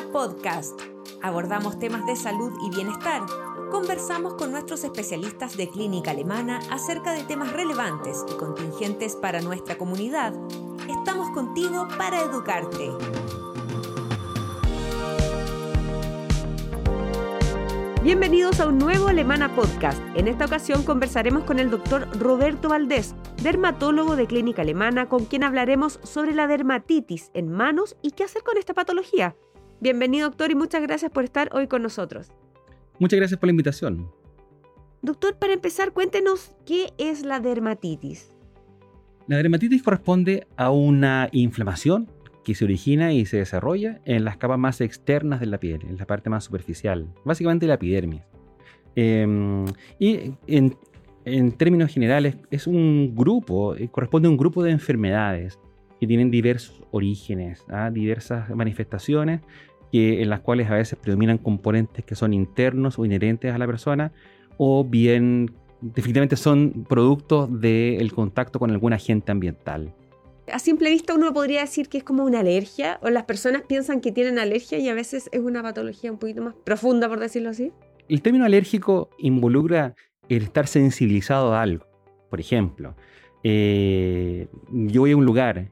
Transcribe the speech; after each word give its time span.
Podcast. 0.00 0.80
Abordamos 1.20 1.78
temas 1.78 2.06
de 2.06 2.16
salud 2.16 2.50
y 2.64 2.74
bienestar. 2.74 3.20
Conversamos 3.70 4.34
con 4.34 4.50
nuestros 4.50 4.84
especialistas 4.84 5.56
de 5.58 5.68
clínica 5.68 6.12
alemana 6.12 6.60
acerca 6.70 7.12
de 7.12 7.24
temas 7.24 7.52
relevantes 7.52 8.24
y 8.32 8.36
contingentes 8.38 9.16
para 9.16 9.42
nuestra 9.42 9.76
comunidad. 9.76 10.32
Estamos 10.88 11.28
contigo 11.30 11.86
para 11.98 12.22
educarte. 12.22 12.90
Bienvenidos 18.02 18.60
a 18.60 18.68
un 18.68 18.78
nuevo 18.78 19.08
Alemana 19.08 19.54
Podcast. 19.54 20.00
En 20.14 20.26
esta 20.26 20.46
ocasión 20.46 20.84
conversaremos 20.84 21.44
con 21.44 21.58
el 21.58 21.70
doctor 21.70 22.08
Roberto 22.18 22.70
Valdés, 22.70 23.14
dermatólogo 23.42 24.16
de 24.16 24.26
Clínica 24.26 24.62
Alemana, 24.62 25.08
con 25.10 25.26
quien 25.26 25.44
hablaremos 25.44 26.00
sobre 26.02 26.34
la 26.34 26.46
dermatitis 26.46 27.30
en 27.34 27.52
manos 27.52 27.96
y 28.00 28.12
qué 28.12 28.24
hacer 28.24 28.42
con 28.42 28.56
esta 28.56 28.72
patología. 28.72 29.36
Bienvenido, 29.82 30.28
doctor, 30.28 30.52
y 30.52 30.54
muchas 30.54 30.80
gracias 30.80 31.10
por 31.10 31.24
estar 31.24 31.50
hoy 31.52 31.66
con 31.66 31.82
nosotros. 31.82 32.30
Muchas 33.00 33.18
gracias 33.18 33.40
por 33.40 33.48
la 33.48 33.50
invitación. 33.50 34.08
Doctor, 35.02 35.36
para 35.40 35.54
empezar, 35.54 35.90
cuéntenos 35.90 36.54
qué 36.64 36.92
es 36.98 37.24
la 37.24 37.40
dermatitis. 37.40 38.30
La 39.26 39.38
dermatitis 39.38 39.82
corresponde 39.82 40.46
a 40.56 40.70
una 40.70 41.28
inflamación 41.32 42.08
que 42.44 42.54
se 42.54 42.64
origina 42.64 43.12
y 43.12 43.26
se 43.26 43.38
desarrolla 43.38 44.00
en 44.04 44.24
las 44.24 44.36
capas 44.36 44.56
más 44.56 44.80
externas 44.80 45.40
de 45.40 45.46
la 45.46 45.58
piel, 45.58 45.80
en 45.88 45.96
la 45.96 46.06
parte 46.06 46.30
más 46.30 46.44
superficial, 46.44 47.08
básicamente 47.24 47.66
la 47.66 47.74
epidermis. 47.74 48.22
Em, 48.94 49.64
y 49.98 50.32
en, 50.46 51.52
términos 51.56 51.92
generales 51.92 52.36
es 52.52 52.68
un 52.68 53.16
grupo, 53.16 53.74
eh, 53.74 53.88
corresponde 53.88 54.28
a 54.28 54.30
un 54.30 54.36
grupo 54.36 54.62
de 54.62 54.70
enfermedades 54.70 55.58
que 55.98 56.06
tienen 56.06 56.30
diversos 56.30 56.82
orígenes, 56.90 57.64
¿ah? 57.68 57.90
diversas 57.90 58.50
manifestaciones 58.50 59.40
que, 59.92 60.22
en 60.22 60.30
las 60.30 60.40
cuales 60.40 60.68
a 60.70 60.74
veces 60.74 60.98
predominan 61.00 61.38
componentes 61.38 62.04
que 62.04 62.16
son 62.16 62.32
internos 62.32 62.98
o 62.98 63.04
inherentes 63.04 63.54
a 63.54 63.58
la 63.58 63.66
persona 63.66 64.12
o 64.56 64.84
bien 64.84 65.52
definitivamente 65.80 66.36
son 66.36 66.84
productos 66.88 67.60
del 67.60 68.12
contacto 68.12 68.58
con 68.58 68.70
algún 68.70 68.92
agente 68.92 69.30
ambiental 69.30 69.94
a 70.50 70.58
simple 70.58 70.90
vista 70.90 71.14
uno 71.14 71.32
podría 71.32 71.60
decir 71.60 71.88
que 71.88 71.98
es 71.98 72.04
como 72.04 72.24
una 72.24 72.40
alergia, 72.40 72.98
o 73.02 73.10
las 73.10 73.24
personas 73.24 73.62
piensan 73.62 74.00
que 74.00 74.12
tienen 74.12 74.38
alergia 74.38 74.78
y 74.78 74.88
a 74.88 74.94
veces 74.94 75.28
es 75.32 75.40
una 75.40 75.62
patología 75.62 76.10
un 76.10 76.18
poquito 76.18 76.42
más 76.42 76.54
profunda, 76.64 77.08
por 77.08 77.20
decirlo 77.20 77.50
así. 77.50 77.72
El 78.08 78.22
término 78.22 78.44
alérgico 78.44 79.10
involucra 79.18 79.94
el 80.28 80.44
estar 80.44 80.66
sensibilizado 80.66 81.54
a 81.54 81.62
algo. 81.62 81.86
Por 82.28 82.40
ejemplo, 82.40 82.94
eh, 83.44 84.48
yo 84.70 85.02
voy 85.02 85.12
a 85.12 85.16
un 85.16 85.24
lugar 85.24 85.70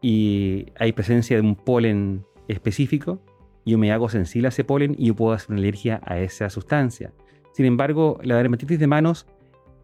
y 0.00 0.66
hay 0.78 0.92
presencia 0.92 1.36
de 1.36 1.42
un 1.42 1.56
polen 1.56 2.24
específico, 2.48 3.20
yo 3.70 3.78
me 3.78 3.92
hago 3.92 4.08
sensible 4.08 4.48
a 4.48 4.50
ese 4.50 4.64
polen 4.64 4.94
y 4.98 5.06
yo 5.06 5.16
puedo 5.16 5.32
hacer 5.32 5.50
una 5.50 5.58
alergia 5.58 6.00
a 6.04 6.18
esa 6.18 6.50
sustancia. 6.50 7.12
Sin 7.52 7.66
embargo, 7.66 8.18
la 8.22 8.36
dermatitis 8.36 8.78
de 8.78 8.86
manos, 8.86 9.26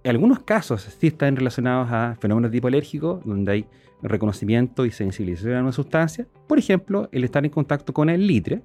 en 0.05 0.11
algunos 0.11 0.41
casos 0.41 0.83
sí 0.83 1.09
están 1.09 1.37
relacionados 1.37 1.89
a 1.91 2.17
fenómenos 2.21 2.51
de 2.51 2.57
tipo 2.57 2.69
alérgico, 2.69 3.21
donde 3.25 3.53
hay 3.53 3.67
reconocimiento 4.03 4.85
y 4.87 4.91
sensibilización 4.91 5.57
a 5.57 5.63
una 5.63 5.73
sustancia. 5.73 6.27
Por 6.47 6.59
ejemplo, 6.59 7.09
el 7.13 7.25
estar 7.25 7.45
en 7.45 7.51
contacto 7.51 7.93
con 7.93 8.09
el 8.09 8.27
litre, 8.27 8.63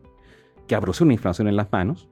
que 0.68 0.78
produce 0.78 1.04
una 1.04 1.14
inflamación 1.14 1.48
en 1.48 1.56
las 1.56 1.72
manos. 1.72 2.08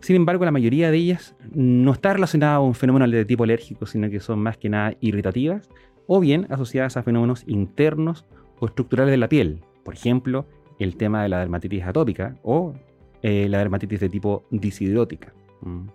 Sin 0.00 0.16
embargo, 0.16 0.44
la 0.44 0.50
mayoría 0.50 0.90
de 0.90 0.96
ellas 0.96 1.36
no 1.52 1.92
está 1.92 2.12
relacionada 2.12 2.56
a 2.56 2.60
un 2.60 2.74
fenómeno 2.74 3.06
de 3.06 3.24
tipo 3.24 3.44
alérgico, 3.44 3.86
sino 3.86 4.10
que 4.10 4.18
son 4.18 4.40
más 4.40 4.56
que 4.56 4.68
nada 4.68 4.94
irritativas 5.00 5.68
o 6.08 6.18
bien 6.18 6.46
asociadas 6.50 6.96
a 6.96 7.02
fenómenos 7.02 7.44
internos 7.46 8.26
o 8.58 8.66
estructurales 8.66 9.12
de 9.12 9.18
la 9.18 9.28
piel. 9.28 9.60
Por 9.84 9.94
ejemplo, 9.94 10.46
el 10.78 10.96
tema 10.96 11.22
de 11.22 11.28
la 11.28 11.40
dermatitis 11.40 11.84
atópica 11.84 12.36
o 12.42 12.74
eh, 13.22 13.48
la 13.48 13.58
dermatitis 13.58 14.00
de 14.00 14.08
tipo 14.08 14.44
disidrótica. 14.50 15.32
Mm. 15.62 15.86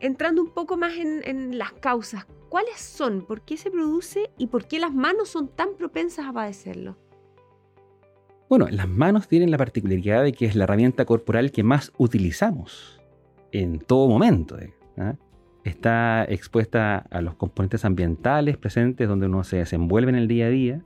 Entrando 0.00 0.42
un 0.42 0.50
poco 0.50 0.76
más 0.76 0.92
en 0.96 1.56
las 1.56 1.72
causas, 1.72 2.26
¿Cuáles 2.48 2.80
son? 2.80 3.22
¿Por 3.22 3.42
qué 3.42 3.56
se 3.56 3.70
produce? 3.70 4.30
¿Y 4.38 4.46
por 4.46 4.66
qué 4.66 4.78
las 4.78 4.94
manos 4.94 5.28
son 5.28 5.48
tan 5.48 5.74
propensas 5.76 6.26
a 6.26 6.32
padecerlo? 6.32 6.96
Bueno, 8.48 8.68
las 8.70 8.88
manos 8.88 9.26
tienen 9.26 9.50
la 9.50 9.58
particularidad 9.58 10.22
de 10.22 10.32
que 10.32 10.46
es 10.46 10.54
la 10.54 10.64
herramienta 10.64 11.04
corporal 11.04 11.50
que 11.50 11.64
más 11.64 11.92
utilizamos 11.98 13.00
en 13.50 13.80
todo 13.80 14.08
momento. 14.08 14.58
¿eh? 14.58 14.72
¿Ah? 14.96 15.16
Está 15.64 16.24
expuesta 16.24 16.98
a 17.10 17.20
los 17.20 17.34
componentes 17.34 17.84
ambientales 17.84 18.56
presentes 18.56 19.08
donde 19.08 19.26
uno 19.26 19.42
se 19.42 19.56
desenvuelve 19.56 20.10
en 20.10 20.16
el 20.16 20.28
día 20.28 20.46
a 20.46 20.50
día. 20.50 20.84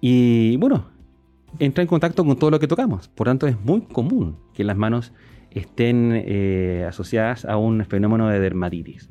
Y 0.00 0.56
bueno, 0.58 0.92
entra 1.58 1.82
en 1.82 1.88
contacto 1.88 2.24
con 2.24 2.38
todo 2.38 2.50
lo 2.50 2.60
que 2.60 2.68
tocamos. 2.68 3.08
Por 3.08 3.26
tanto, 3.26 3.46
es 3.46 3.60
muy 3.60 3.82
común 3.82 4.36
que 4.52 4.64
las 4.64 4.76
manos 4.76 5.12
estén 5.50 6.12
eh, 6.14 6.84
asociadas 6.88 7.44
a 7.44 7.56
un 7.56 7.84
fenómeno 7.84 8.28
de 8.28 8.40
dermatitis. 8.40 9.08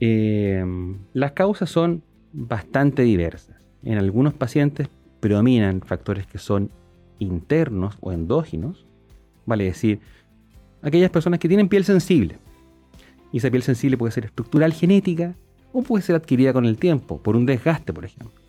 Eh, 0.00 0.64
las 1.12 1.32
causas 1.32 1.70
son 1.70 2.02
bastante 2.32 3.02
diversas. 3.02 3.56
En 3.82 3.98
algunos 3.98 4.34
pacientes 4.34 4.88
predominan 5.20 5.80
factores 5.80 6.26
que 6.26 6.38
son 6.38 6.70
internos 7.18 7.96
o 8.00 8.12
endógenos, 8.12 8.86
vale 9.46 9.64
decir, 9.64 10.00
aquellas 10.82 11.10
personas 11.10 11.40
que 11.40 11.48
tienen 11.48 11.68
piel 11.68 11.84
sensible. 11.84 12.38
Y 13.32 13.38
esa 13.38 13.50
piel 13.50 13.62
sensible 13.62 13.96
puede 13.96 14.12
ser 14.12 14.24
estructural 14.24 14.72
genética 14.72 15.34
o 15.72 15.82
puede 15.82 16.02
ser 16.02 16.16
adquirida 16.16 16.52
con 16.52 16.64
el 16.64 16.78
tiempo, 16.78 17.18
por 17.22 17.36
un 17.36 17.46
desgaste, 17.46 17.92
por 17.92 18.04
ejemplo. 18.04 18.40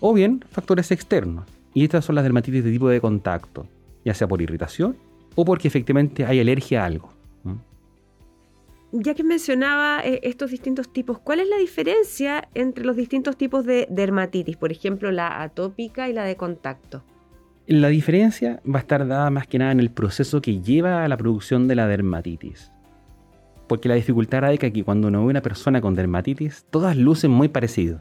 O 0.00 0.14
bien 0.14 0.44
factores 0.50 0.90
externos. 0.90 1.44
Y 1.76 1.84
estas 1.84 2.04
son 2.04 2.16
las 2.16 2.24
dermatitis 2.24 2.64
de 2.64 2.72
tipo 2.72 2.88
de 2.88 3.00
contacto, 3.00 3.68
ya 4.04 4.14
sea 4.14 4.26
por 4.26 4.42
irritación 4.42 4.96
o 5.34 5.44
porque 5.44 5.68
efectivamente 5.68 6.24
hay 6.24 6.40
alergia 6.40 6.82
a 6.82 6.86
algo 6.86 7.16
ya 8.92 9.14
que 9.14 9.24
mencionaba 9.24 10.00
eh, 10.04 10.20
estos 10.22 10.50
distintos 10.50 10.92
tipos, 10.92 11.18
¿cuál 11.18 11.40
es 11.40 11.48
la 11.48 11.58
diferencia 11.58 12.48
entre 12.54 12.84
los 12.84 12.96
distintos 12.96 13.36
tipos 13.36 13.64
de 13.64 13.86
dermatitis? 13.90 14.56
Por 14.56 14.72
ejemplo, 14.72 15.10
la 15.10 15.42
atópica 15.42 16.08
y 16.08 16.12
la 16.12 16.24
de 16.24 16.36
contacto. 16.36 17.04
La 17.66 17.88
diferencia 17.88 18.60
va 18.66 18.78
a 18.78 18.82
estar 18.82 19.06
dada 19.06 19.28
más 19.30 19.46
que 19.46 19.58
nada 19.58 19.72
en 19.72 19.80
el 19.80 19.90
proceso 19.90 20.40
que 20.40 20.60
lleva 20.60 21.04
a 21.04 21.08
la 21.08 21.16
producción 21.16 21.66
de 21.66 21.74
la 21.74 21.88
dermatitis. 21.88 22.70
Porque 23.66 23.88
la 23.88 23.96
dificultad 23.96 24.42
radica 24.42 24.70
que 24.70 24.84
cuando 24.84 25.08
uno 25.08 25.24
ve 25.24 25.30
una 25.30 25.42
persona 25.42 25.80
con 25.80 25.94
dermatitis, 25.94 26.64
todas 26.70 26.96
lucen 26.96 27.32
muy 27.32 27.48
parecido. 27.48 28.00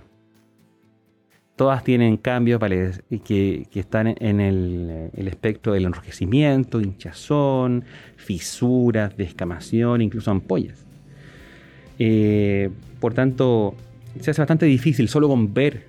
Todas 1.56 1.86
tienen 1.86 2.18
cambios 2.18 2.60
que, 3.24 3.68
que 3.72 3.80
están 3.80 4.08
en 4.08 4.42
el, 4.42 5.12
espectro 5.16 5.72
del 5.72 5.86
enrojecimiento, 5.86 6.82
hinchazón, 6.82 7.86
fisuras, 8.18 9.16
descamación, 9.16 10.02
incluso 10.02 10.32
ampollas. 10.32 10.86
Eh, 11.98 12.70
por 13.00 13.14
tanto, 13.14 13.76
se 14.20 14.32
hace 14.32 14.42
bastante 14.42 14.66
difícil 14.66 15.08
solo 15.08 15.30
con 15.30 15.54
ver 15.54 15.86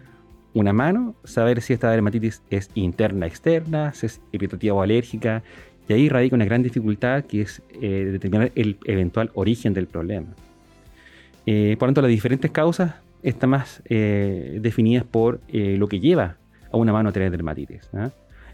una 0.55 0.73
mano 0.73 1.17
saber 1.25 1.61
si 1.61 1.73
esta 1.73 1.91
dermatitis 1.91 2.43
es 2.49 2.71
interna, 2.75 3.27
externa, 3.27 3.93
si 3.93 4.07
es 4.07 4.21
irritativa 4.33 4.75
o 4.75 4.83
alérgica. 4.83 5.43
Y 5.89 5.93
ahí 5.93 6.09
radica 6.09 6.37
una 6.37 6.45
gran 6.45 6.63
dificultad 6.63 7.25
que 7.25 7.43
es 7.43 7.63
eh, 7.81 8.09
determinar 8.13 8.53
el 8.55 8.79
eventual 8.85 9.31
origen 9.35 9.75
del 9.75 9.87
problema. 9.87 10.29
Eh, 11.45 11.77
por 11.79 11.89
tanto, 11.89 12.03
las 12.03 12.11
diferentes 12.11 12.51
causas 12.51 12.95
están 13.23 13.51
más 13.51 13.83
definidas 13.89 15.05
por 15.05 15.41
lo 15.49 15.89
que 15.89 16.01
lleva 16.01 16.37
a 16.71 16.77
una 16.77 16.93
mano 16.93 17.09
a 17.09 17.13
tener 17.13 17.31
dermatitis. 17.31 17.89
¿ah? 17.95 18.11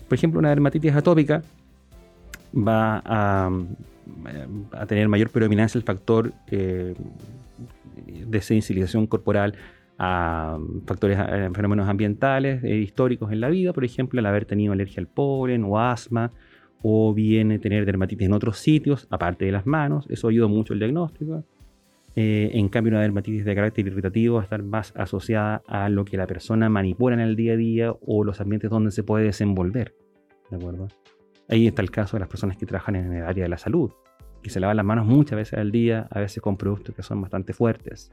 Por 0.08 0.16
ejemplo, 0.16 0.38
una 0.38 0.48
dermatitis 0.50 0.94
atópica 0.94 1.42
va 2.54 3.02
a, 3.04 3.50
a 4.72 4.86
tener 4.86 5.08
mayor 5.08 5.30
predominancia 5.30 5.78
el 5.78 5.84
factor 5.84 6.32
de 6.46 8.40
sensibilización 8.40 9.06
corporal 9.06 9.54
a 9.98 10.58
factores, 10.86 11.18
a 11.18 11.50
fenómenos 11.54 11.88
ambientales 11.88 12.64
eh, 12.64 12.76
históricos 12.76 13.30
en 13.32 13.40
la 13.40 13.48
vida, 13.48 13.72
por 13.72 13.84
ejemplo, 13.84 14.18
el 14.18 14.26
haber 14.26 14.44
tenido 14.44 14.72
alergia 14.72 15.00
al 15.00 15.06
polen 15.06 15.64
o 15.64 15.78
asma, 15.78 16.32
o 16.82 17.14
bien 17.14 17.60
tener 17.60 17.86
dermatitis 17.86 18.26
en 18.26 18.32
otros 18.32 18.58
sitios, 18.58 19.06
aparte 19.10 19.44
de 19.44 19.52
las 19.52 19.64
manos, 19.64 20.06
eso 20.10 20.28
ayuda 20.28 20.48
mucho 20.48 20.72
el 20.72 20.80
diagnóstico. 20.80 21.44
Eh, 22.14 22.50
en 22.54 22.68
cambio, 22.68 22.92
una 22.92 23.00
dermatitis 23.00 23.44
de 23.44 23.54
carácter 23.54 23.86
irritativo 23.86 24.34
va 24.36 24.42
a 24.42 24.44
estar 24.44 24.62
más 24.62 24.92
asociada 24.96 25.62
a 25.66 25.88
lo 25.88 26.04
que 26.04 26.16
la 26.16 26.26
persona 26.26 26.68
manipula 26.68 27.14
en 27.14 27.20
el 27.20 27.36
día 27.36 27.54
a 27.54 27.56
día 27.56 27.94
o 28.06 28.24
los 28.24 28.40
ambientes 28.40 28.70
donde 28.70 28.90
se 28.90 29.02
puede 29.02 29.24
desenvolver. 29.24 29.94
¿De 30.50 30.56
acuerdo? 30.56 30.88
Ahí 31.48 31.66
está 31.66 31.82
el 31.82 31.90
caso 31.90 32.16
de 32.16 32.20
las 32.20 32.28
personas 32.28 32.56
que 32.56 32.66
trabajan 32.66 32.96
en 32.96 33.12
el 33.12 33.24
área 33.24 33.44
de 33.44 33.48
la 33.48 33.58
salud, 33.58 33.90
que 34.42 34.50
se 34.50 34.60
lavan 34.60 34.76
las 34.76 34.86
manos 34.86 35.06
muchas 35.06 35.36
veces 35.36 35.58
al 35.58 35.70
día, 35.70 36.06
a 36.10 36.20
veces 36.20 36.42
con 36.42 36.56
productos 36.56 36.94
que 36.94 37.02
son 37.02 37.20
bastante 37.20 37.52
fuertes. 37.52 38.12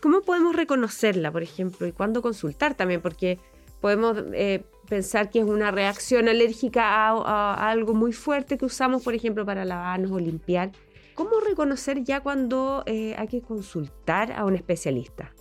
¿Cómo 0.00 0.22
podemos 0.22 0.56
reconocerla, 0.56 1.30
por 1.30 1.42
ejemplo, 1.42 1.86
y 1.86 1.92
cuándo 1.92 2.22
consultar 2.22 2.74
también? 2.74 3.02
Porque 3.02 3.38
podemos 3.80 4.16
eh, 4.32 4.64
pensar 4.88 5.30
que 5.30 5.40
es 5.40 5.44
una 5.44 5.70
reacción 5.70 6.28
alérgica 6.28 7.08
a, 7.08 7.70
algo 7.70 7.94
muy 7.94 8.12
fuerte 8.12 8.56
que 8.56 8.64
usamos, 8.64 9.02
por 9.02 9.14
ejemplo, 9.14 9.44
para 9.44 9.64
lavarnos 9.64 10.10
o 10.10 10.18
limpiar. 10.18 10.72
¿Cómo 11.14 11.40
reconocer 11.40 12.04
ya 12.04 12.20
cuando 12.20 12.82
eh, 12.86 13.14
hay 13.16 13.28
que 13.28 13.42
consultar 13.42 14.32
a 14.32 14.44
un 14.44 14.54
especialista? 14.54 15.32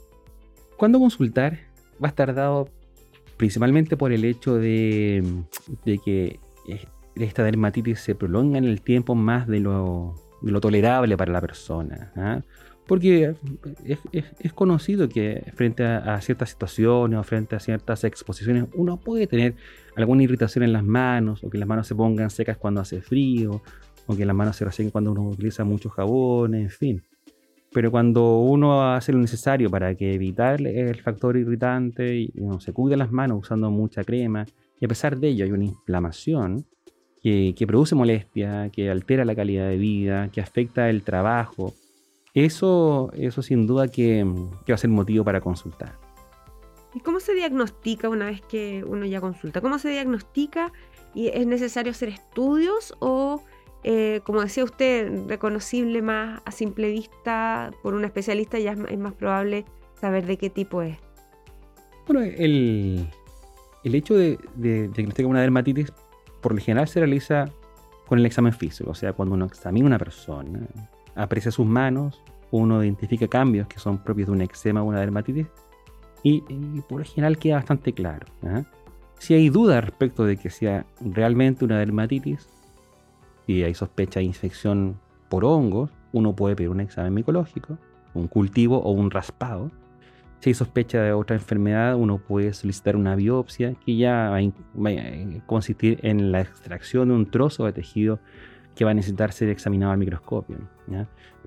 Cuando 0.78 1.00
consultar 1.00 1.60
va 2.02 2.08
a 2.08 2.10
estar 2.10 2.34
dado 2.34 2.70
principalmente 3.38 3.96
por 3.96 4.12
el 4.12 4.26
hecho 4.26 4.56
de, 4.56 5.24
que 6.04 6.40
esta 7.16 7.44
dermatitis 7.44 8.00
se 8.00 8.16
prolonga 8.16 8.58
en 8.58 8.66
el 8.66 8.82
tiempo 8.82 9.16
más 9.16 9.48
de 9.48 9.62
lo, 9.62 10.16
tolerable 10.62 11.16
para 11.16 11.32
la 11.32 11.42
persona. 11.42 12.12
¿ah? 12.18 12.42
Porque 12.86 13.36
es, 13.86 14.54
conocido 14.54 15.08
que 15.08 15.44
frente 15.56 15.86
a, 15.86 16.20
ciertas 16.22 16.50
situaciones 16.50 17.20
o 17.20 17.24
frente 17.24 17.56
a 17.56 17.60
ciertas 17.60 18.04
exposiciones 18.04 18.66
uno 18.74 18.98
puede 18.98 19.28
tener 19.28 19.56
alguna 19.96 20.24
irritación 20.24 20.64
en 20.64 20.74
las 20.74 20.84
manos 20.84 21.44
o 21.44 21.50
que 21.50 21.58
las 21.58 21.68
manos 21.68 21.88
se 21.88 21.96
pongan 21.96 22.30
secas 22.30 22.58
cuando 22.58 22.82
hace 22.82 23.02
frío 23.02 23.62
o 24.10 24.18
que 24.18 24.26
las 24.26 24.36
manos 24.36 24.56
se 24.56 24.66
resequen 24.66 24.90
cuando 24.90 25.12
uno 25.12 25.30
utiliza 25.30 25.64
muchos 25.64 25.94
jabones, 25.94 26.64
en 26.64 26.70
fin. 26.72 27.04
Pero 27.72 27.92
cuando 27.92 28.40
uno 28.40 28.92
hace 28.92 29.12
lo 29.12 29.20
necesario 29.20 29.70
para 29.70 29.94
que 29.94 30.16
evitar 30.16 30.60
el 30.66 31.00
factor 31.00 31.38
irritante 31.38 32.16
y 32.16 32.34
se 32.60 32.74
cuida 32.74 32.98
las 32.98 33.12
manos 33.12 33.42
usando 33.42 33.70
mucha 33.70 34.04
crema 34.04 34.48
y 34.80 34.86
a 34.86 34.88
pesar 34.88 35.16
de 35.16 35.28
ello 35.28 35.46
hay 35.46 35.52
una 35.52 35.66
inflamación 35.66 36.66
que, 37.22 37.54
produce 37.68 37.94
molestia, 37.94 38.72
que 38.72 38.90
altera 38.90 39.26
la 39.26 39.36
calidad 39.36 39.70
de 39.70 39.78
vida, 39.78 40.30
que 40.30 40.42
afecta 40.42 40.90
el 40.90 41.04
trabajo, 41.04 41.76
eso, 42.34 43.12
eso 43.14 43.44
sin 43.44 43.68
duda 43.68 43.90
que, 43.90 44.24
va 44.24 44.74
a 44.74 44.78
ser 44.78 44.90
motivo 44.90 45.24
para 45.24 45.40
consultar. 45.40 45.94
¿Y 46.96 47.02
cómo 47.02 47.20
se 47.20 47.36
diagnostica 47.36 48.10
una 48.10 48.26
vez 48.26 48.42
que 48.42 48.84
uno 48.84 49.06
ya 49.06 49.22
consulta? 49.22 49.62
¿Cómo 49.62 49.78
se 49.78 49.90
diagnostica? 49.90 50.74
¿Y 51.14 51.28
es 51.28 51.46
necesario 51.46 51.92
hacer 51.92 52.10
estudios 52.10 52.96
o, 53.00 53.44
eh, 53.84 54.22
como 54.24 54.42
decía 54.42 54.64
usted, 54.64 55.28
reconocible 55.28 56.02
más 56.02 56.42
a 56.46 56.52
simple 56.52 56.90
vista 56.92 57.72
por 57.82 57.94
un 57.94 58.06
especialista 58.06 58.60
ya 58.60 58.74
es, 58.74 58.98
más 58.98 59.14
probable 59.14 59.66
saber 60.00 60.26
de 60.26 60.38
qué 60.38 60.50
tipo 60.50 60.82
es? 60.82 60.98
Bueno, 62.08 62.22
el, 62.22 63.08
el 63.84 63.96
hecho 63.96 64.16
de, 64.16 64.38
de 64.56 64.88
diagnosticar 64.90 65.30
una 65.30 65.42
dermatitis 65.42 65.94
por 66.42 66.54
lo 66.54 66.60
general 66.62 66.88
se 66.88 67.00
realiza 67.00 67.46
con 68.08 68.20
el 68.20 68.26
examen 68.26 68.54
físico, 68.54 68.90
o 68.90 68.96
sea, 68.96 69.14
cuando 69.14 69.36
uno 69.36 69.46
examina 69.46 69.86
a 69.86 69.88
una 69.88 70.00
persona, 70.00 70.68
aprecia 71.16 71.52
sus 71.52 71.68
manos, 71.68 72.24
uno 72.52 72.84
identifica 72.84 73.28
cambios 73.28 73.68
que 73.68 73.80
son 73.80 74.00
propios 74.00 74.28
de 74.28 74.34
un 74.34 74.42
eczema 74.42 74.82
o 74.82 74.86
una 74.86 75.00
dermatitis 75.00 75.48
y, 76.24 76.42
por 76.90 77.00
lo 77.00 77.06
general 77.06 77.38
queda 77.38 77.56
bastante 77.56 77.94
claro. 77.94 78.26
¿ah? 78.44 78.64
Si 79.20 79.34
hay 79.34 79.50
duda 79.50 79.82
respecto 79.82 80.26
de 80.26 80.38
que 80.38 80.50
sea 80.50 80.86
realmente 81.02 81.66
una 81.66 81.78
dermatitis, 81.78 82.50
y 83.50 83.64
hay 83.64 83.74
sospecha 83.74 84.20
de 84.20 84.28
infección 84.28 85.00
por 85.28 85.44
hongos, 85.44 85.90
uno 86.12 86.36
puede 86.36 86.56
pedir 86.56 86.70
un 86.70 86.82
examen 86.82 87.16
micológico, 87.16 87.80
un 88.14 88.28
cultivo 88.28 88.78
o 88.78 88.92
un 88.92 89.10
raspado. 89.10 89.72
Si 90.40 90.52
hay 90.52 90.54
sospecha 90.54 91.02
de 91.02 91.14
otra 91.14 91.36
enfermedad, 91.36 91.96
uno 91.96 92.20
puede 92.20 92.54
solicitar 92.54 92.96
una 92.96 93.16
biopsia 93.16 93.74
que 93.84 93.98
ya 93.98 94.30
va 94.30 94.38
a 94.38 95.46
consistir 95.48 96.00
en 96.04 96.32
la 96.32 96.42
extracción 96.42 97.08
de 97.08 97.16
un 97.16 97.26
trozo 97.26 97.66
de 97.66 97.74
tejido 97.74 98.20
que 98.76 98.86
va 98.86 98.92
a 98.92 98.94
necesitar 98.94 99.32
ser 99.32 99.50
examinado 99.50 99.94
al 99.94 99.98
microscopio. 99.98 100.58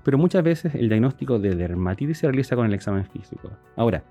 Pero 0.03 0.17
muchas 0.17 0.43
veces 0.43 0.75
el 0.75 0.89
diagnóstico 0.89 1.39
de 1.39 1.55
dermatitis 1.55 2.17
se 2.17 2.27
realiza 2.27 2.57
con 2.57 2.65
el 2.65 2.73
examen 2.73 3.05
físico. 3.05 3.49
Ahora, 3.77 4.03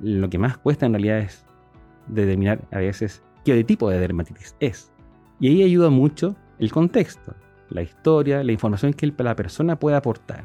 lo 0.00 0.28
que 0.28 0.38
más 0.38 0.58
cuesta 0.58 0.84
en 0.84 0.92
realidad 0.92 1.20
es 1.20 1.46
determinar 2.08 2.60
a 2.70 2.78
veces 2.80 3.22
qué 3.42 3.64
tipo 3.64 3.88
de 3.88 4.00
dermatitis 4.00 4.54
es. 4.60 4.92
Y 5.40 5.48
ahí 5.48 5.62
ayuda 5.62 5.88
mucho 5.88 6.36
el 6.58 6.72
contexto, 6.72 7.34
la 7.70 7.82
historia, 7.82 8.42
la 8.42 8.52
información 8.52 8.92
que 8.92 9.12
la 9.18 9.36
persona 9.36 9.78
puede 9.78 9.96
aportar. 9.96 10.44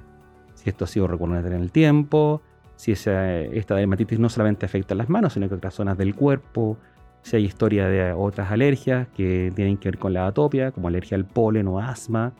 Si 0.55 0.69
esto 0.69 0.85
ha 0.85 0.87
sido 0.87 1.07
recurrente 1.07 1.47
en 1.47 1.61
el 1.61 1.71
tiempo, 1.71 2.41
si 2.75 2.91
esta 2.91 3.75
dermatitis 3.75 4.19
no 4.19 4.29
solamente 4.29 4.65
afecta 4.65 4.93
a 4.93 4.97
las 4.97 5.09
manos, 5.09 5.33
sino 5.33 5.47
que 5.47 5.55
otras 5.55 5.73
zonas 5.73 5.97
del 5.97 6.15
cuerpo, 6.15 6.77
si 7.21 7.35
hay 7.37 7.45
historia 7.45 7.87
de 7.87 8.13
otras 8.13 8.51
alergias 8.51 9.07
que 9.09 9.51
tienen 9.55 9.77
que 9.77 9.89
ver 9.89 9.99
con 9.99 10.13
la 10.13 10.27
atopia, 10.27 10.71
como 10.71 10.87
alergia 10.87 11.15
al 11.15 11.25
polen 11.25 11.67
o 11.67 11.79
asma, 11.79 12.33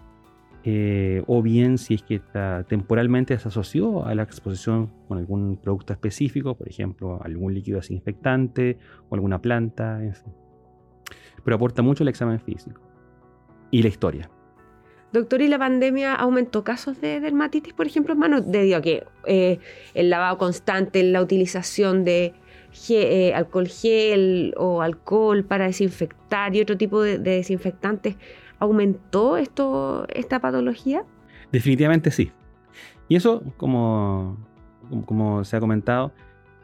eh, 0.64 1.24
o 1.26 1.42
bien 1.42 1.78
si 1.78 1.96
es 1.96 2.04
que 2.04 2.22
temporalmente 2.68 3.38
se 3.40 3.48
asoció 3.48 4.06
a 4.06 4.14
la 4.14 4.24
exposición 4.24 4.92
con 5.08 5.18
algún 5.18 5.58
producto 5.58 5.94
específico, 5.94 6.56
por 6.56 6.68
ejemplo, 6.68 7.20
algún 7.24 7.54
líquido 7.54 7.78
desinfectante 7.78 8.78
o 9.10 9.16
alguna 9.16 9.42
planta, 9.42 10.04
en 10.04 10.14
fin. 10.14 10.34
Pero 11.44 11.56
aporta 11.56 11.82
mucho 11.82 12.04
el 12.04 12.10
examen 12.10 12.40
físico 12.40 12.91
y 13.72 13.82
la 13.82 13.90
historia. 13.90 14.30
Doctor, 15.14 15.42
¿y 15.42 15.48
la 15.48 15.60
pandemia 15.60 16.16
aumentó 16.16 16.64
casos 16.64 17.02
de 17.02 17.20
dermatitis, 17.20 17.74
por 17.74 17.86
ejemplo, 17.86 18.14
en 18.14 18.20
manos? 18.20 18.44
Debido 18.46 18.78
a 18.78 18.82
que 18.82 19.04
eh, 19.26 19.60
el 19.94 20.10
lavado 20.10 20.38
constante, 20.38 21.04
la 21.04 21.22
utilización 21.22 22.06
de 22.06 22.34
eh, 22.90 23.34
alcohol 23.34 23.68
gel 23.68 24.54
o 24.56 24.82
alcohol 24.82 25.44
para 25.44 25.66
desinfectar 25.66 26.56
y 26.56 26.62
otro 26.62 26.78
tipo 26.78 27.02
de, 27.02 27.18
desinfectantes, 27.18 28.16
¿aumentó 28.60 29.36
esto, 29.36 30.06
esta 30.14 30.40
patología? 30.40 31.04
Definitivamente 31.52 32.12
sí. 32.12 32.32
Y 33.10 33.18
eso, 33.18 33.44
como, 33.58 34.38
como 35.06 35.44
se 35.44 35.58
ha 35.58 35.60
comentado, 35.60 36.14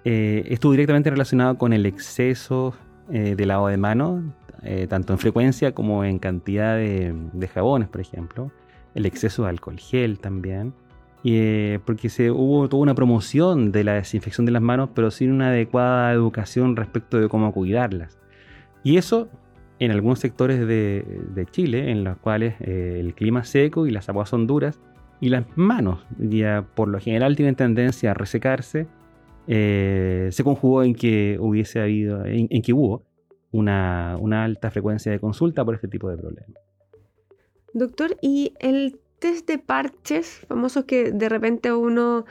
eh, 0.05 0.45
estuvo 0.47 0.71
directamente 0.71 1.09
relacionado 1.09 1.57
con 1.57 1.73
el 1.73 1.85
exceso 1.85 2.73
eh, 3.11 3.35
de 3.35 3.45
lavado 3.45 3.67
de 3.67 3.75
manos, 3.75 4.23
tanto 4.89 5.13
en 5.13 5.19
frecuencia 5.19 5.73
como 5.73 6.03
en 6.03 6.19
cantidad 6.19 6.75
de, 6.75 7.15
de 7.33 7.47
jabones, 7.47 7.87
por 7.89 8.01
ejemplo, 8.01 8.51
el 8.95 9.05
exceso 9.05 9.43
de 9.43 9.49
alcohol 9.49 9.79
gel 9.79 10.19
también 10.19 10.73
eh, 11.23 11.79
porque 11.85 12.09
se, 12.09 12.31
hubo 12.31 12.69
toda 12.69 12.83
una 12.83 12.95
promoción 12.95 13.71
de 13.71 13.83
la 13.83 13.95
desinfección 13.95 14.45
de 14.45 14.51
las 14.51 14.61
manos, 14.61 14.91
pero 14.93 15.11
sin 15.11 15.31
una 15.31 15.49
adecuada 15.49 16.13
educación 16.13 16.75
respecto 16.75 17.19
de 17.19 17.27
cómo 17.27 17.51
cuidarlas. 17.51 18.17
Y 18.83 18.97
eso 18.97 19.27
en 19.79 19.91
algunos 19.91 20.19
sectores 20.19 20.65
de, 20.65 21.47
Chile, 21.51 21.91
en 21.91 22.03
los 22.03 22.17
cuales 22.17 22.55
eh, 22.61 22.97
el 22.99 23.13
clima 23.13 23.41
es 23.41 23.49
seco 23.49 23.87
y 23.87 23.91
las 23.91 24.09
aguas 24.09 24.29
son 24.29 24.47
duras, 24.47 24.79
y 25.19 25.29
las 25.29 25.45
manos 25.55 26.05
ya 26.17 26.65
por 26.75 26.87
lo 26.87 26.99
general 26.99 27.35
tienen 27.35 27.55
tendencia 27.55 28.11
a 28.11 28.13
resecarse, 28.13 28.87
eh, 29.47 30.29
se 30.31 30.43
conjugó 30.43 30.83
en 30.83 30.95
que 30.95 31.37
hubiese 31.39 31.81
habido, 31.81 32.25
en, 32.25 32.61
que 32.61 32.73
hubo 32.73 33.03
una, 33.51 34.17
una 34.19 34.43
alta 34.43 34.71
frecuencia 34.71 35.11
de 35.11 35.19
consulta 35.19 35.63
por 35.63 35.75
este 35.75 35.87
tipo 35.87 36.09
de 36.09 36.17
problemas. 36.17 36.59
Doctor, 37.73 38.17
¿y 38.21 38.53
el 38.59 38.99
test 39.19 39.47
de 39.47 39.57
parches 39.57 40.41
famosos 40.47 40.85
que 40.85 41.11
de 41.11 41.29
repente 41.29 41.71
uno 41.73 42.25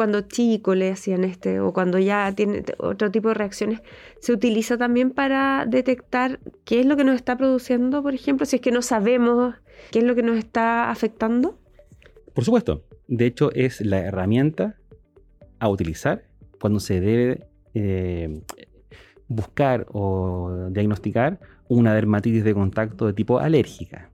cuando 0.00 0.22
chico 0.22 0.74
le 0.74 0.90
hacían 0.90 1.24
este 1.24 1.60
o 1.60 1.74
cuando 1.74 1.98
ya 1.98 2.32
tiene 2.34 2.64
otro 2.78 3.10
tipo 3.10 3.28
de 3.28 3.34
reacciones, 3.34 3.82
se 4.18 4.32
utiliza 4.32 4.78
también 4.78 5.10
para 5.10 5.66
detectar 5.66 6.40
qué 6.64 6.80
es 6.80 6.86
lo 6.86 6.96
que 6.96 7.04
nos 7.04 7.16
está 7.16 7.36
produciendo, 7.36 8.02
por 8.02 8.14
ejemplo, 8.14 8.46
si 8.46 8.56
es 8.56 8.62
que 8.62 8.72
no 8.72 8.80
sabemos 8.80 9.56
qué 9.90 9.98
es 9.98 10.04
lo 10.06 10.14
que 10.14 10.22
nos 10.22 10.38
está 10.38 10.90
afectando? 10.90 11.58
Por 12.32 12.44
supuesto. 12.44 12.84
De 13.08 13.26
hecho, 13.26 13.52
es 13.52 13.82
la 13.82 13.98
herramienta 13.98 14.76
a 15.58 15.68
utilizar 15.68 16.24
cuando 16.58 16.80
se 16.80 17.00
debe 17.00 17.46
eh, 17.74 18.40
buscar 19.30 19.86
o 19.92 20.68
diagnosticar 20.70 21.40
una 21.68 21.94
dermatitis 21.94 22.44
de 22.44 22.52
contacto 22.52 23.06
de 23.06 23.14
tipo 23.14 23.38
alérgica 23.38 24.10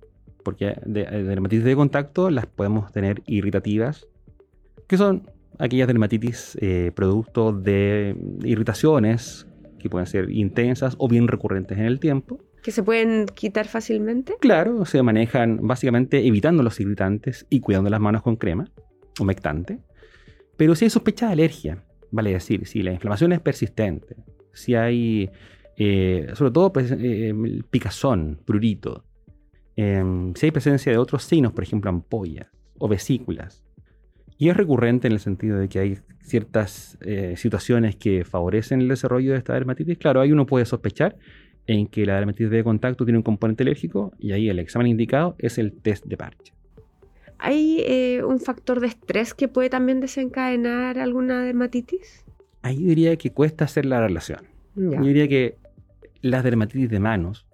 porque 0.47 0.77
de, 0.87 1.01
eh, 1.01 1.25
dermatitis 1.25 1.65
de 1.65 1.75
contacto 1.75 2.31
las 2.31 2.47
podemos 2.47 2.93
tener 2.93 3.21
irritativas, 3.27 4.07
que 4.87 4.97
son 4.97 5.29
aquellas 5.59 5.89
dermatitis 5.89 6.57
eh, 6.61 6.93
producto 6.95 7.53
de 7.53 8.17
irritaciones 8.45 9.49
que 9.81 9.91
pueden 9.91 10.07
ser 10.07 10.31
intensas 10.31 10.95
o 10.99 11.09
bien 11.09 11.27
recurrentes 11.27 11.77
en 11.79 11.87
el 11.87 11.99
tiempo. 11.99 12.39
¿Que 12.63 12.71
se 12.71 12.85
pueden 12.85 13.27
quitar 13.27 13.67
fácilmente? 13.67 14.37
Claro, 14.41 14.85
se 14.85 15.03
manejan 15.03 15.67
básicamente 15.67 16.25
evitando 16.25 16.63
los 16.63 16.79
irritantes 16.79 17.45
y 17.51 17.59
cuidando 17.59 17.91
las 17.91 18.01
manos 18.01 18.23
con 18.23 18.37
crema 18.37 18.71
humectante. 19.19 19.81
Pero 20.57 20.77
si 20.77 20.85
hay 20.85 20.91
sospecha 20.91 21.27
de 21.27 21.33
alergia, 21.33 21.83
vale 22.13 22.33
decir, 22.33 22.69
si 22.69 22.85
la 22.85 22.93
inflamación 22.93 23.33
es 23.33 23.41
persistente, 23.41 24.15
si 24.57 24.75
hay, 24.75 25.31
eh, 25.77 26.31
sobre 26.35 26.51
todo, 26.51 26.73
pues, 26.73 26.95
picazón, 27.71 28.41
prurito, 28.45 29.05
Em, 29.77 30.35
si 30.35 30.47
hay 30.47 30.53
presencia 30.53 30.91
de 30.91 30.99
otros 30.99 31.23
signos, 31.23 31.53
por 31.53 31.63
ejemplo 31.63 31.91
ampollas 31.91 32.49
o 32.79 32.89
vesículas. 32.89 33.63
Y 34.39 34.49
es 34.49 34.57
recurrente 34.57 35.07
en 35.07 35.13
el 35.13 35.21
sentido 35.21 35.59
de 35.59 35.69
que 35.69 35.79
hay 35.79 35.99
ciertas 36.23 36.99
eh, 37.03 37.35
situaciones 37.37 37.97
que 37.97 38.25
favorecen 38.25 38.81
el 38.81 38.89
desarrollo 38.89 39.33
de 39.33 39.39
esta 39.39 39.53
dermatitis. 39.53 39.99
Claro, 39.99 40.21
ahí 40.21 40.33
uno 40.33 40.47
puede 40.47 40.65
sospechar 40.65 41.17
en 41.67 41.87
que 41.87 42.07
la 42.07 42.17
dermatitis 42.17 42.51
de 42.51 42.65
contacto 42.65 43.05
tiene 43.05 43.19
un 43.19 43.23
componente 43.23 43.63
alérgico 43.63 44.13
y 44.19 44.33
ahí 44.33 44.49
el 44.49 44.59
examen 44.59 44.89
indicado 44.89 45.37
es 45.39 45.59
el 45.59 45.73
test 45.73 46.07
de 46.07 46.17
parche. 46.17 46.53
¿Hay 47.39 47.83
eh, 47.87 48.23
un 48.25 48.41
factor 48.41 48.81
de 48.81 48.87
estrés 48.87 49.35
que 49.35 49.49
puede 49.49 49.69
también 49.69 50.01
desencadenar 50.01 50.99
alguna 50.99 51.43
dermatitis? 51.43 52.26
Ahí 52.67 52.79
diría 52.79 53.17
que 53.17 53.31
cuesta 53.31 53.65
hacer 53.65 53.87
la 53.87 54.01
relación. 54.01 54.41
Yo 54.75 55.01
diría 55.01 55.29
que 55.29 55.57
las 56.21 56.43
dermatitis 56.43 56.91
de 56.91 56.99
manos 56.99 57.47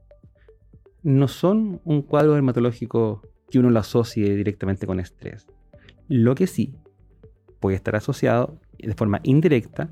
no 1.02 1.28
son 1.28 1.82
un 1.84 2.00
cuadro 2.00 2.32
dermatológico 2.32 3.20
que 3.50 3.58
uno 3.58 3.68
lo 3.68 3.78
asocie 3.78 4.34
directamente 4.34 4.86
con 4.86 5.00
estrés. 5.00 5.46
Lo 6.08 6.34
que 6.34 6.46
sí 6.46 6.74
puede 7.60 7.76
estar 7.76 7.94
asociado 7.94 8.58
de 8.78 8.94
forma 8.94 9.20
indirecta 9.22 9.90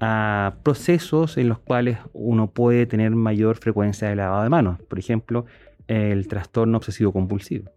a 0.00 0.56
procesos 0.62 1.38
en 1.38 1.48
los 1.48 1.60
cuales 1.60 1.96
uno 2.12 2.50
puede 2.50 2.84
tener 2.84 3.12
mayor 3.12 3.56
frecuencia 3.56 4.10
de 4.10 4.16
lavado 4.16 4.42
de 4.42 4.50
manos. 4.50 4.82
Por 4.82 4.98
ejemplo, 4.98 5.46
el 5.86 6.28
trastorno 6.28 6.76
obsesivo 6.76 7.10
compulsivo. 7.10 7.70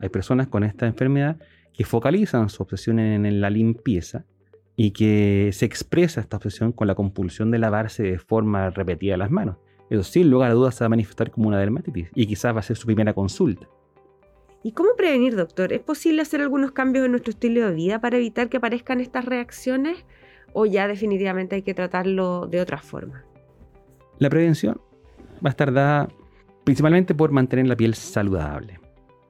Hay 0.00 0.08
personas 0.08 0.48
con 0.48 0.64
esta 0.64 0.88
enfermedad 0.88 1.38
que 1.72 1.84
focalizan 1.84 2.48
su 2.48 2.64
obsesión 2.64 2.98
en, 2.98 3.40
la 3.40 3.48
limpieza 3.48 4.24
y 4.76 4.92
que 4.92 5.50
se 5.52 5.66
expresa 5.66 6.20
esta 6.20 6.36
obsesión 6.36 6.72
con 6.72 6.86
la 6.86 6.94
compulsión 6.94 7.50
de 7.50 7.58
lavarse 7.58 8.02
de 8.02 8.18
forma 8.18 8.70
repetida 8.70 9.16
las 9.16 9.30
manos. 9.30 9.56
Eso 9.90 10.02
sin 10.02 10.30
lugar 10.30 10.50
a 10.50 10.54
dudas 10.54 10.74
se 10.74 10.84
va 10.84 10.86
a 10.86 10.90
manifestar 10.90 11.30
como 11.30 11.48
una 11.48 11.58
dermatitis 11.58 12.08
y 12.14 12.26
quizás 12.26 12.54
va 12.54 12.60
a 12.60 12.62
ser 12.62 12.76
su 12.76 12.86
primera 12.86 13.12
consulta. 13.12 13.68
¿Y 14.62 14.72
cómo 14.72 14.90
prevenir, 14.96 15.36
doctor? 15.36 15.72
¿Es 15.72 15.80
posible 15.80 16.22
hacer 16.22 16.40
algunos 16.40 16.72
cambios 16.72 17.04
en 17.04 17.10
nuestro 17.10 17.30
estilo 17.30 17.66
de 17.68 17.74
vida 17.74 18.00
para 18.00 18.16
evitar 18.16 18.48
que 18.48 18.58
aparezcan 18.58 19.00
estas 19.00 19.24
reacciones 19.24 20.04
o 20.52 20.66
ya 20.66 20.86
definitivamente 20.86 21.56
hay 21.56 21.62
que 21.62 21.74
tratarlo 21.74 22.46
de 22.46 22.60
otra 22.60 22.78
forma? 22.78 23.24
La 24.18 24.30
prevención 24.30 24.80
va 25.44 25.48
a 25.48 25.50
estar 25.50 25.72
dada 25.72 26.08
principalmente 26.64 27.14
por 27.14 27.32
mantener 27.32 27.66
la 27.66 27.76
piel 27.76 27.94
saludable. 27.94 28.78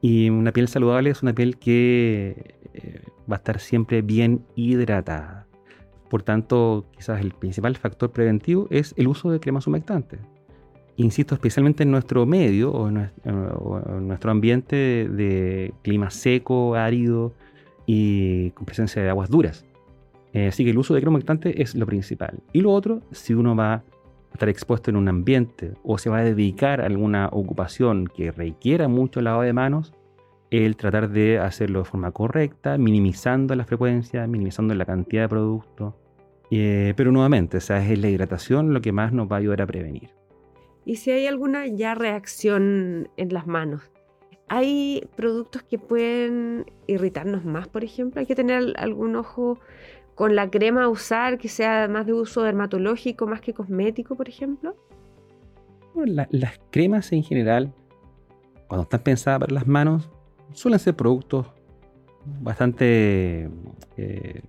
Y 0.03 0.29
una 0.29 0.53
piel 0.53 0.69
saludable 0.69 1.11
es 1.11 1.23
una 1.23 1.33
piel 1.33 1.57
que 1.59 2.55
eh, 2.75 3.01
va 3.31 3.37
a 3.37 3.39
estar 3.39 3.61
siempre 3.61 4.03
bien 4.03 4.45
hidratada. 4.55 5.47
Por 6.09 6.23
tanto, 6.23 6.87
quizás 6.95 7.21
el 7.21 7.33
principal 7.33 7.77
factor 7.77 8.13
preventivo 8.13 8.67
es 8.71 8.95
el 8.97 9.09
uso 9.09 9.31
de 9.31 9.41
cremas 9.41 9.67
humectantes. 9.67 10.21
Insisto, 10.97 11.35
especialmente 11.35 11.85
en 11.85 11.91
nuestro 11.91 12.27
medio 12.27 12.71
o 12.71 12.89
en, 12.89 13.11
nuestro 14.07 14.31
ambiente 14.31 14.77
de 14.77 15.73
clima 15.83 16.11
seco, 16.11 16.75
árido 16.75 17.33
y 17.87 18.51
con 18.51 18.67
presencia 18.67 19.03
de 19.03 19.09
aguas 19.09 19.31
duras. 19.31 19.65
Eh, 20.35 20.49
así 20.49 20.65
que 20.65 20.71
el 20.71 20.79
uso 20.79 20.95
de 20.95 21.01
crema 21.01 21.17
humectante 21.17 21.63
es 21.63 21.75
lo 21.75 21.87
principal. 21.87 22.41
Y 22.53 22.61
lo 22.61 22.73
otro, 22.73 23.01
si 23.11 23.33
uno 23.33 23.57
va 23.57 23.83
estar 24.33 24.49
expuesto 24.49 24.91
en 24.91 24.97
un 24.97 25.09
ambiente 25.09 25.75
o 25.83 25.99
se 25.99 26.11
va 26.11 26.19
a 26.19 26.25
dedicar 26.25 26.81
a 26.81 26.87
alguna 26.87 27.29
ocupación 27.33 28.07
que 28.07 28.33
requiera 28.33 28.89
mucho 28.89 29.21
lavado 29.21 29.43
de 29.43 29.53
manos, 29.53 29.93
el 30.53 30.77
tratar 30.77 31.09
de 31.09 31.39
hacerlo 31.39 31.79
de 31.79 31.87
forma 31.87 32.13
correcta, 32.13 32.77
minimizando 32.77 33.55
la 33.55 33.65
frecuencia, 33.65 34.27
minimizando 34.27 34.75
la 34.75 34.85
cantidad 34.85 35.23
de 35.23 35.29
producto. 35.31 35.97
Eh, 36.51 36.93
pero 36.95 37.11
nuevamente, 37.11 37.57
o 37.57 37.61
sea, 37.61 37.83
es 37.83 37.99
la 37.99 38.11
hidratación 38.11 38.75
lo 38.75 38.83
que 38.83 38.93
más 38.93 39.15
nos 39.15 39.33
va 39.33 39.37
a 39.37 39.39
ayudar 39.39 39.63
a 39.63 39.67
prevenir. 39.67 40.11
¿Y 40.85 40.97
si 40.97 41.11
hay 41.11 41.27
alguna 41.27 41.67
ya 41.67 41.95
reacción 41.95 43.09
en 43.17 43.33
las 43.33 43.47
manos? 43.47 43.91
¿Hay 44.49 45.09
productos 45.17 45.63
que 45.63 45.79
pueden 45.79 46.67
irritarnos 46.87 47.47
más, 47.47 47.69
por 47.69 47.83
ejemplo? 47.83 48.21
¿Hay 48.21 48.27
que 48.27 48.35
tener 48.35 48.75
algún 48.77 49.17
ojo 49.17 49.59
con 50.15 50.37
la 50.37 50.51
crema 50.51 50.85
a 50.85 50.89
usar 50.89 51.39
que 51.39 51.49
sea 51.49 51.89
más 51.89 52.05
de 52.05 52.13
uso 52.13 52.43
dermatológico 52.43 53.27
más 53.27 53.41
que 53.41 53.55
cosmético, 53.55 54.17
por 54.17 54.29
ejemplo? 54.29 54.77
las 55.95 56.59
cremas 56.71 57.13
en 57.13 57.23
general, 57.23 57.73
cuando 58.67 58.83
están 58.83 59.03
pensadas 59.03 59.41
para 59.41 59.55
las 59.55 59.67
manos, 59.67 60.11
suelen 60.55 60.79
ser 60.79 60.95
productos 60.95 61.47
bastante 62.41 63.49
eh, 63.97 64.43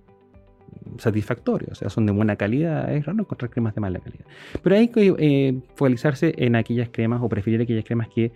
satisfactorios, 0.98 1.72
o 1.72 1.74
sea, 1.74 1.90
son 1.90 2.06
de 2.06 2.12
buena 2.12 2.36
calidad, 2.36 2.92
es 2.92 3.04
raro 3.04 3.20
encontrar 3.20 3.50
cremas 3.50 3.74
de 3.74 3.80
mala 3.80 3.98
calidad. 3.98 4.24
Pero 4.62 4.76
hay 4.76 4.88
que 4.88 5.14
eh, 5.18 5.60
focalizarse 5.74 6.34
en 6.36 6.56
aquellas 6.56 6.88
cremas 6.90 7.20
o 7.22 7.28
preferir 7.28 7.60
aquellas 7.60 7.84
cremas 7.84 8.08
que 8.08 8.32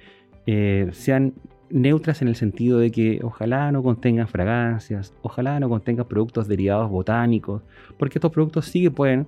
eh, 0.47 0.89
sean 0.93 1.35
neutras 1.71 2.23
en 2.23 2.29
el 2.29 2.37
sentido 2.37 2.79
de 2.79 2.91
que 2.91 3.21
ojalá 3.23 3.71
no 3.71 3.83
contengan 3.83 4.27
fragancias, 4.27 5.15
ojalá 5.23 5.61
no 5.61 5.69
contengan 5.69 6.09
productos 6.09 6.49
derivados 6.49 6.91
botánicos, 6.91 7.63
porque 7.99 8.19
estos 8.19 8.33
productos 8.33 8.67
sí 8.67 8.83
que 8.83 8.91
pueden 8.91 9.27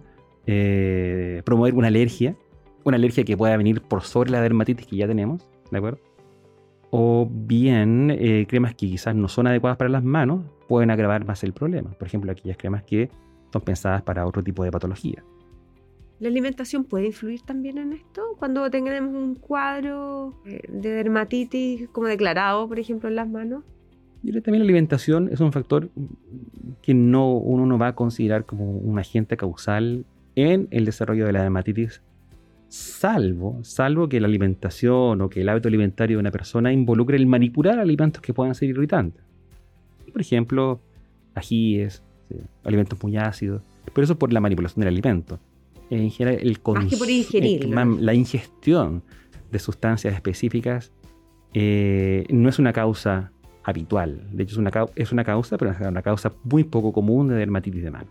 promover 1.44 1.74
una 1.74 1.86
alergia, 1.86 2.34
una 2.82 2.96
alergia 2.96 3.22
que 3.22 3.36
pueda 3.36 3.56
venir 3.56 3.82
por 3.82 4.02
sobre 4.02 4.32
la 4.32 4.40
dermatitis 4.40 4.86
que 4.86 4.96
ya 4.96 5.06
tenemos, 5.06 5.46
¿de 5.70 5.78
acuerdo? 5.78 6.00
O 6.90 7.28
bien 7.30 8.10
eh, 8.10 8.46
cremas 8.48 8.74
que 8.74 8.86
quizás 8.88 9.14
no 9.14 9.28
son 9.28 9.46
adecuadas 9.46 9.76
para 9.76 9.90
las 9.90 10.02
manos 10.02 10.44
pueden 10.68 10.90
agravar 10.90 11.24
más 11.24 11.44
el 11.44 11.52
problema. 11.52 11.90
Por 11.90 12.08
ejemplo, 12.08 12.32
aquellas 12.32 12.56
cremas 12.56 12.82
que 12.82 13.10
son 13.52 13.62
pensadas 13.62 14.02
para 14.02 14.26
otro 14.26 14.42
tipo 14.42 14.64
de 14.64 14.70
patología. 14.70 15.24
¿La 16.20 16.28
alimentación 16.28 16.84
puede 16.84 17.06
influir 17.06 17.40
también 17.42 17.78
en 17.78 17.94
esto? 17.94 18.22
Cuando 18.38 18.70
tengamos 18.70 19.14
un 19.14 19.36
cuadro 19.36 20.34
eh, 20.44 20.60
de 20.68 20.90
dermatitis 20.90 21.88
como 21.88 22.08
declarado, 22.08 22.68
por 22.68 22.78
ejemplo, 22.78 23.08
en 23.08 23.16
las 23.16 23.28
manos. 23.28 23.64
Yo 24.22 24.32
creo 24.32 24.34
que 24.34 24.42
también 24.42 24.62
la 24.62 24.66
alimentación 24.66 25.30
es 25.32 25.40
un 25.40 25.50
factor 25.50 25.88
que 26.82 26.92
no, 26.92 27.32
uno 27.32 27.64
no 27.64 27.78
va 27.78 27.88
a 27.88 27.94
considerar 27.94 28.44
como 28.44 28.70
un 28.70 28.98
agente 28.98 29.38
causal 29.38 30.04
en 30.34 30.68
el 30.70 30.84
desarrollo 30.84 31.24
de 31.24 31.32
la 31.32 31.42
dermatitis, 31.42 32.02
salvo, 32.70 33.58
salvo 33.62 34.08
que 34.08 34.20
la 34.20 34.28
alimentación 34.28 35.20
o 35.20 35.28
que 35.28 35.42
el 35.42 35.48
hábito 35.48 35.68
alimentario 35.68 36.16
de 36.16 36.20
una 36.20 36.30
persona 36.30 36.72
involucre 36.72 37.16
el 37.16 37.26
manipular 37.26 37.78
alimentos 37.78 38.22
que 38.22 38.32
puedan 38.32 38.54
ser 38.54 38.70
irritantes. 38.70 39.22
Por 40.10 40.20
ejemplo, 40.22 40.80
ajíes, 41.34 42.02
alimentos 42.64 43.02
muy 43.02 43.16
ácidos, 43.16 43.62
pero 43.92 44.04
eso 44.04 44.18
por 44.18 44.32
la 44.32 44.40
manipulación 44.40 44.80
del 44.80 44.88
alimento 44.88 45.38
en 45.90 46.10
general 46.10 46.40
el 46.40 46.60
Más 47.68 47.88
la 48.00 48.14
ingestión 48.14 49.02
de 49.50 49.58
sustancias 49.58 50.14
específicas 50.14 50.92
eh, 51.52 52.24
no 52.30 52.48
es 52.48 52.58
una 52.58 52.72
causa 52.72 53.32
habitual. 53.64 54.28
De 54.32 54.44
hecho, 54.44 54.54
es 54.54 54.58
una, 54.58 54.70
es 54.94 55.12
una 55.12 55.24
causa, 55.24 55.58
pero 55.58 55.72
es 55.72 55.80
una 55.80 56.02
causa 56.02 56.32
muy 56.44 56.64
poco 56.64 56.92
común 56.92 57.28
de 57.28 57.34
dermatitis 57.34 57.82
de 57.82 57.90
mano. 57.90 58.08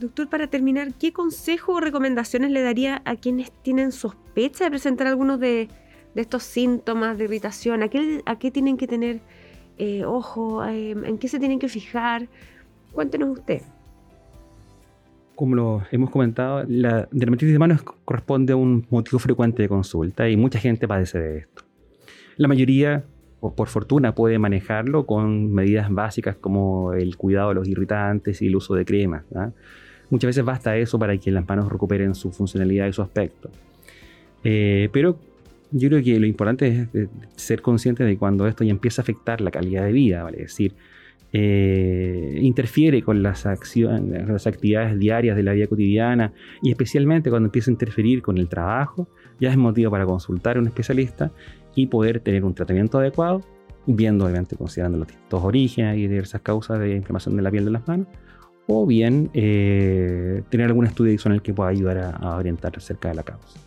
Doctor, 0.00 0.28
para 0.28 0.46
terminar, 0.46 0.92
¿qué 0.94 1.12
consejo 1.12 1.74
o 1.74 1.80
recomendaciones 1.80 2.50
le 2.50 2.62
daría 2.62 3.00
a 3.04 3.16
quienes 3.16 3.50
tienen 3.62 3.92
sospecha 3.92 4.64
de 4.64 4.70
presentar 4.70 5.06
algunos 5.06 5.40
de, 5.40 5.68
estos 6.14 6.42
síntomas 6.42 7.16
de 7.16 7.24
irritación? 7.24 7.82
¿A 7.82 7.88
qué, 7.88 8.50
tienen 8.50 8.76
que 8.76 8.86
tener 8.86 9.20
eh, 9.78 10.04
ojo? 10.04 10.64
Eh, 10.64 10.90
¿En 10.90 11.18
qué 11.18 11.28
se 11.28 11.38
tienen 11.38 11.58
que 11.58 11.68
fijar? 11.68 12.28
Cuéntenos 12.92 13.38
usted 13.38 13.62
como 15.36 15.54
lo 15.54 15.82
hemos 15.92 16.10
comentado, 16.10 16.64
la 16.66 17.08
dermatitis 17.12 17.52
de 17.52 17.58
manos 17.58 17.82
corresponde 17.82 18.54
a 18.54 18.56
un 18.56 18.86
motivo 18.90 19.18
frecuente 19.18 19.62
de 19.62 19.68
consulta 19.68 20.28
y 20.28 20.36
mucha 20.36 20.58
gente 20.58 20.88
padece 20.88 21.18
de 21.18 21.38
esto. 21.38 21.62
La 22.36 22.48
mayoría, 22.48 23.04
por 23.40 23.68
fortuna, 23.68 24.14
puede 24.14 24.38
manejarlo 24.38 25.06
con 25.06 25.52
medidas 25.52 25.90
básicas 25.90 26.36
como 26.36 26.94
el 26.94 27.16
cuidado 27.16 27.50
de 27.50 27.54
los 27.56 27.68
irritantes 27.68 28.42
y 28.42 28.46
el 28.46 28.56
uso 28.56 28.74
de 28.74 28.84
cremas. 28.84 29.24
Muchas 30.10 30.28
veces 30.28 30.44
basta 30.44 30.76
eso 30.76 30.98
para 30.98 31.16
que 31.16 31.30
las 31.30 31.46
manos 31.48 31.70
recuperen 31.70 32.14
su 32.14 32.30
funcionalidad 32.30 32.86
y 32.86 32.92
su 32.92 33.02
aspecto. 33.02 33.50
Eh, 34.44 34.88
pero 34.92 35.18
yo 35.72 35.88
creo 35.88 36.02
que 36.02 36.20
lo 36.20 36.26
importante 36.26 36.88
es 36.92 37.08
ser 37.34 37.62
consciente 37.62 38.04
de 38.04 38.16
cuando 38.16 38.46
esto 38.46 38.64
ya 38.64 38.70
empieza 38.70 39.02
a 39.02 39.04
afectar 39.04 39.40
la 39.40 39.50
calidad 39.50 39.84
de 39.84 39.92
vida, 39.92 40.22
¿vale? 40.22 40.42
Es 40.42 40.50
decir, 40.50 40.74
eh, 41.32 42.38
interfiere 42.40 43.02
con 43.02 43.22
las, 43.22 43.46
acciones, 43.46 44.28
las 44.28 44.46
actividades 44.46 44.98
diarias 44.98 45.36
de 45.36 45.42
la 45.42 45.52
vida 45.52 45.66
cotidiana 45.66 46.32
y 46.62 46.70
especialmente 46.70 47.30
cuando 47.30 47.48
empieza 47.48 47.70
a 47.70 47.72
interferir 47.72 48.22
con 48.22 48.38
el 48.38 48.48
trabajo, 48.48 49.08
ya 49.40 49.50
es 49.50 49.56
motivo 49.56 49.90
para 49.90 50.06
consultar 50.06 50.56
a 50.56 50.60
un 50.60 50.66
especialista 50.66 51.32
y 51.74 51.88
poder 51.88 52.20
tener 52.20 52.44
un 52.44 52.54
tratamiento 52.54 52.98
adecuado, 52.98 53.42
viendo 53.86 54.24
obviamente 54.24 54.56
considerando 54.56 54.98
los 54.98 55.08
distintos 55.08 55.42
orígenes 55.44 55.98
y 55.98 56.06
diversas 56.06 56.40
causas 56.40 56.78
de 56.78 56.94
inflamación 56.94 57.36
de 57.36 57.42
la 57.42 57.50
piel 57.50 57.64
de 57.64 57.70
las 57.72 57.86
manos, 57.86 58.06
o 58.66 58.86
bien 58.86 59.30
eh, 59.32 60.42
tener 60.48 60.66
algún 60.66 60.86
estudio 60.86 61.10
adicional 61.10 61.42
que 61.42 61.54
pueda 61.54 61.70
ayudar 61.70 61.98
a, 62.20 62.36
orientar 62.36 62.72
acerca 62.76 63.08
de 63.08 63.14
la 63.14 63.22
causa. 63.22 63.60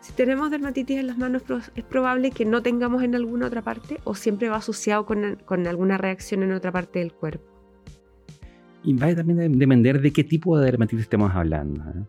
Si 0.00 0.12
tenemos 0.12 0.50
dermatitis 0.50 0.98
en 0.98 1.06
las 1.06 1.18
manos, 1.18 1.42
¿es 1.74 1.84
probable 1.84 2.30
que 2.32 2.44
no 2.44 2.62
tengamos 2.62 3.02
en 3.02 3.14
alguna 3.14 3.46
otra 3.46 3.62
parte 3.62 3.98
o 4.04 4.14
siempre 4.14 4.48
va 4.48 4.56
asociado 4.56 5.06
con, 5.06 5.38
con 5.44 5.66
alguna 5.66 5.98
reacción 5.98 6.42
en 6.42 6.52
otra 6.52 6.72
parte 6.72 6.98
del 6.98 7.12
cuerpo? 7.12 7.44
Y 8.82 8.94
va 8.94 9.08
a 9.08 9.14
también 9.14 9.58
depender 9.58 10.00
de 10.00 10.12
qué 10.12 10.24
tipo 10.24 10.58
de 10.58 10.64
dermatitis 10.64 11.02
estemos 11.02 11.32
hablando. 11.34 11.82
¿eh? 11.90 12.04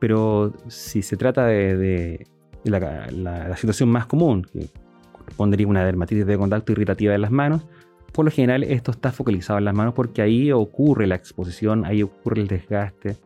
Pero 0.00 0.52
si 0.68 1.02
se 1.02 1.16
trata 1.16 1.46
de, 1.46 2.26
la, 2.64 3.08
la, 3.10 3.56
situación 3.56 3.90
más 3.90 4.06
común, 4.06 4.46
que 4.52 4.68
correspondería 5.12 5.66
a 5.66 5.70
una 5.70 5.84
dermatitis 5.84 6.26
de 6.26 6.38
contacto 6.38 6.72
irritativa 6.72 7.12
de 7.12 7.18
las 7.18 7.30
manos, 7.30 7.66
por 8.14 8.24
lo 8.24 8.30
general 8.30 8.62
esto 8.62 8.92
está 8.92 9.10
focalizado 9.10 9.58
en 9.58 9.64
las 9.64 9.74
manos 9.74 9.92
porque 9.92 10.22
ahí 10.22 10.52
ocurre 10.52 11.08
la 11.08 11.16
exposición, 11.16 11.84
ahí 11.84 12.04
ocurre 12.04 12.42
el 12.42 12.46
desgaste 12.46 13.16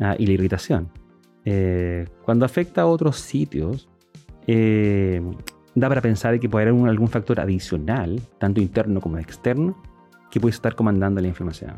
ah, 0.00 0.16
y 0.18 0.26
la 0.26 0.32
irritación. 0.32 0.90
Eh, 1.44 2.08
cuando 2.24 2.44
afecta 2.44 2.82
a 2.82 2.86
otros 2.86 3.16
sitios, 3.16 3.88
eh, 4.48 5.22
da 5.76 5.88
para 5.88 6.00
pensar 6.00 6.40
que 6.40 6.48
puede 6.48 6.68
haber 6.68 6.88
algún 6.88 7.08
factor 7.08 7.38
adicional, 7.38 8.20
tanto 8.38 8.60
interno 8.60 9.00
como 9.00 9.18
externo, 9.18 9.80
que 10.32 10.40
puede 10.40 10.50
estar 10.50 10.74
comandando 10.74 11.20
la 11.20 11.28
inflamación. 11.28 11.76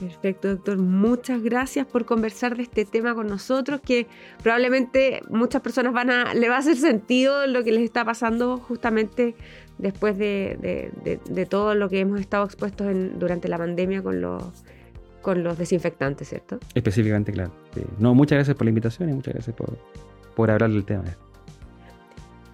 Perfecto, 0.00 0.48
doctor. 0.48 0.78
Muchas 0.78 1.42
gracias 1.42 1.86
por 1.86 2.04
conversar 2.04 2.56
de 2.56 2.64
este 2.64 2.84
tema 2.84 3.14
con 3.14 3.26
nosotros, 3.26 3.80
que 3.80 4.06
probablemente 4.42 5.22
muchas 5.30 5.62
personas 5.62 5.92
van 5.92 6.10
a, 6.10 6.34
le 6.34 6.48
va 6.48 6.56
a 6.56 6.58
hacer 6.58 6.76
sentido 6.76 7.46
lo 7.46 7.64
que 7.64 7.72
les 7.72 7.82
está 7.82 8.04
pasando 8.04 8.58
justamente 8.58 9.34
después 9.78 10.16
de, 10.18 11.18
todo 11.48 11.74
lo 11.74 11.88
que 11.88 12.00
hemos 12.00 12.20
estado 12.20 12.44
expuestos 12.44 12.86
durante 13.18 13.48
la 13.48 13.58
pandemia 13.58 14.02
con 14.02 14.20
los, 14.20 14.42
con 15.22 15.42
los 15.42 15.58
desinfectantes, 15.58 16.28
¿cierto? 16.28 16.58
Específicamente, 16.74 17.32
claro. 17.32 17.52
No, 17.98 18.14
muchas 18.14 18.36
gracias 18.36 18.56
por 18.56 18.64
la 18.64 18.70
invitación 18.70 19.10
y 19.10 19.12
muchas 19.12 19.34
gracias 19.34 19.56
por, 19.56 19.76
por 20.34 20.50
hablar 20.50 20.70
del 20.70 20.84
tema. 20.84 21.04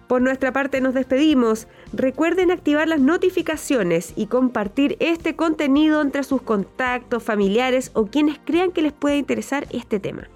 Por 0.07 0.21
nuestra 0.21 0.51
parte 0.53 0.81
nos 0.81 0.93
despedimos. 0.93 1.67
Recuerden 1.91 2.51
activar 2.51 2.87
las 2.87 2.99
notificaciones 2.99 4.13
y 4.15 4.27
compartir 4.27 4.97
este 4.99 5.35
contenido 5.35 6.01
entre 6.01 6.23
sus 6.23 6.41
contactos, 6.41 7.23
familiares 7.23 7.89
o 7.93 8.05
quienes 8.07 8.39
crean 8.45 8.71
que 8.71 8.81
les 8.81 8.93
puede 8.93 9.17
interesar 9.17 9.65
este 9.71 9.99
tema. 9.99 10.27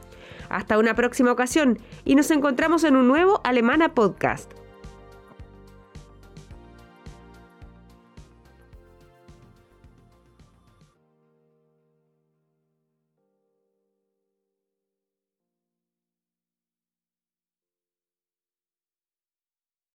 Hasta 0.50 0.80
una 0.80 0.96
próxima 0.96 1.32
ocasión 1.32 1.78
y 2.06 2.16
nos 2.16 2.32
encontramos 2.32 2.86
en 2.86 2.96
un 2.96 3.08
nuevo 3.08 3.42
Alemana 3.44 3.94
Podcast. 3.94 4.52